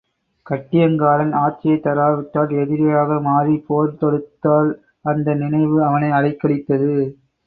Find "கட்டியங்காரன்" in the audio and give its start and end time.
0.45-1.33